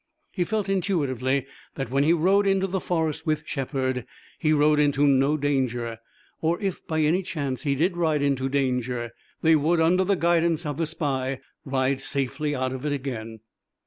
He 0.31 0.45
felt 0.45 0.67
intuitively 0.67 1.45
that 1.75 1.91
when 1.91 2.03
he 2.03 2.11
rode 2.11 2.47
into 2.47 2.65
the 2.65 2.79
forest 2.79 3.27
with 3.27 3.43
Shepard 3.45 4.07
he 4.39 4.51
rode 4.51 4.79
into 4.79 5.05
no 5.05 5.37
danger, 5.37 5.99
or 6.41 6.59
if 6.59 6.83
by 6.87 7.01
any 7.01 7.21
chance 7.21 7.61
he 7.61 7.75
did 7.75 7.95
ride 7.95 8.23
into 8.23 8.49
danger, 8.49 9.11
they 9.43 9.55
would, 9.55 9.79
under 9.79 10.03
the 10.03 10.15
guidance 10.15 10.65
of 10.65 10.77
the 10.77 10.87
spy, 10.87 11.39
ride 11.65 12.01
safely 12.01 12.55
out 12.55 12.73
of 12.73 12.83
it 12.83 12.91
again. 12.93 13.41